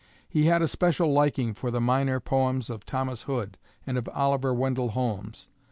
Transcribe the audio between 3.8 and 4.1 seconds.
and of